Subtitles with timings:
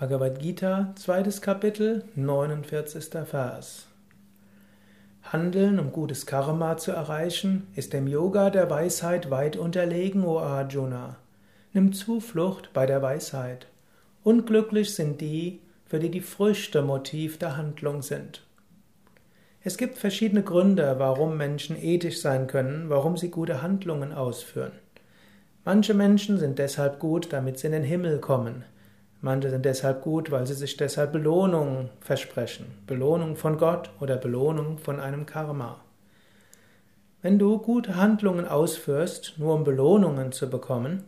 [0.00, 3.22] Bhagavad Gita, zweites Kapitel, 49.
[3.26, 3.86] Vers.
[5.24, 11.16] Handeln, um gutes Karma zu erreichen, ist dem Yoga der Weisheit weit unterlegen, o Arjuna.
[11.74, 13.66] Nimm Zuflucht bei der Weisheit.
[14.24, 18.42] Unglücklich sind die, für die die Früchte Motiv der Handlung sind.
[19.62, 24.72] Es gibt verschiedene Gründe, warum Menschen ethisch sein können, warum sie gute Handlungen ausführen.
[25.66, 28.64] Manche Menschen sind deshalb gut, damit sie in den Himmel kommen.
[29.22, 32.66] Manche sind deshalb gut, weil sie sich deshalb Belohnung versprechen.
[32.86, 35.80] Belohnung von Gott oder Belohnung von einem Karma.
[37.22, 41.04] Wenn du gute Handlungen ausführst, nur um Belohnungen zu bekommen,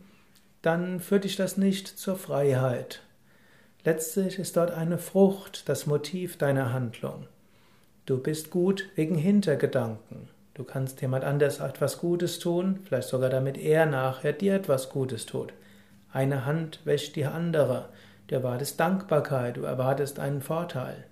[0.61, 3.01] dann führt dich das nicht zur Freiheit.
[3.83, 7.25] Letztlich ist dort eine Frucht das Motiv deiner Handlung.
[8.05, 10.29] Du bist gut wegen Hintergedanken.
[10.53, 15.25] Du kannst jemand anders etwas Gutes tun, vielleicht sogar damit er nachher dir etwas Gutes
[15.25, 15.51] tut.
[16.11, 17.89] Eine Hand wäscht die andere.
[18.27, 21.05] Du erwartest Dankbarkeit, du erwartest einen Vorteil.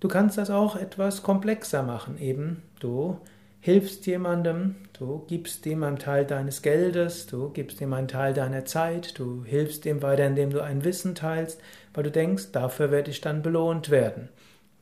[0.00, 3.18] Du kannst das auch etwas komplexer machen, eben du
[3.60, 8.66] hilfst jemandem, du gibst ihm einen Teil deines Geldes, du gibst ihm einen Teil deiner
[8.66, 11.60] Zeit, du hilfst ihm weiter, indem du ein Wissen teilst,
[11.94, 14.28] weil du denkst, dafür werde ich dann belohnt werden.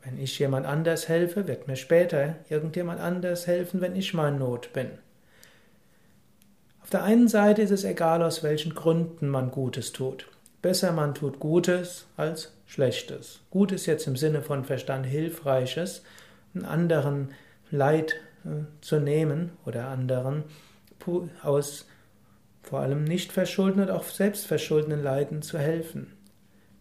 [0.02, 4.38] Wenn ich jemand anders helfe, wird mir später irgendjemand anders helfen, wenn ich mal in
[4.40, 4.90] Not bin.
[6.82, 10.26] Auf der einen Seite ist es egal, aus welchen Gründen man Gutes tut.
[10.62, 13.40] Besser man tut Gutes als Schlechtes.
[13.50, 16.02] Gutes jetzt im Sinne von Verstand Hilfreiches,
[16.62, 17.32] anderen
[17.70, 20.44] Leid äh, zu nehmen oder anderen
[21.42, 21.86] aus
[22.62, 26.12] vor allem nicht verschuldeten und auch selbstverschuldeten Leiden zu helfen.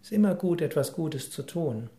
[0.00, 1.90] Es ist immer gut, etwas Gutes zu tun.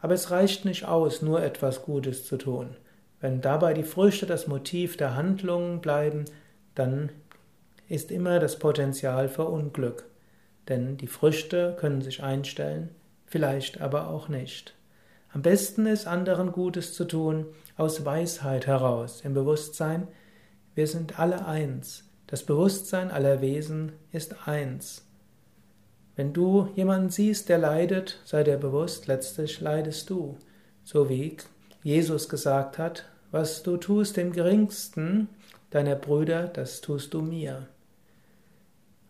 [0.00, 2.76] Aber es reicht nicht aus, nur etwas Gutes zu tun.
[3.20, 6.24] Wenn dabei die Früchte das Motiv der Handlungen bleiben,
[6.74, 7.10] dann
[7.88, 10.09] ist immer das Potenzial für Unglück.
[10.70, 12.88] Denn die Früchte können sich einstellen,
[13.26, 14.74] vielleicht aber auch nicht.
[15.32, 20.08] Am besten ist, anderen Gutes zu tun, aus Weisheit heraus, im Bewusstsein,
[20.74, 22.04] wir sind alle eins.
[22.28, 25.04] Das Bewusstsein aller Wesen ist eins.
[26.14, 30.38] Wenn du jemanden siehst, der leidet, sei dir bewusst, letztlich leidest du.
[30.84, 31.36] So wie
[31.82, 35.28] Jesus gesagt hat, was du tust dem geringsten
[35.70, 37.66] deiner Brüder, das tust du mir.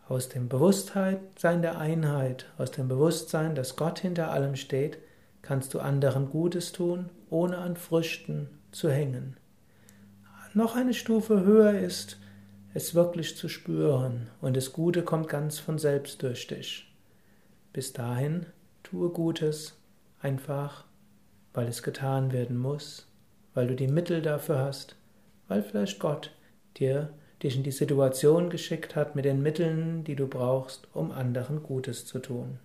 [0.07, 4.97] Aus dem Bewusstsein der Einheit, aus dem Bewusstsein, dass Gott hinter allem steht,
[5.41, 9.37] kannst du anderen Gutes tun, ohne an Früchten zu hängen.
[10.53, 12.17] Noch eine Stufe höher ist,
[12.73, 16.93] es wirklich zu spüren und das Gute kommt ganz von selbst durch dich.
[17.73, 18.45] Bis dahin
[18.83, 19.77] tue Gutes
[20.21, 20.85] einfach,
[21.53, 23.07] weil es getan werden muss,
[23.53, 24.95] weil du die Mittel dafür hast,
[25.47, 26.31] weil vielleicht Gott
[26.77, 27.13] dir
[27.43, 32.05] dich in die Situation geschickt hat mit den Mitteln, die du brauchst, um anderen Gutes
[32.05, 32.59] zu tun.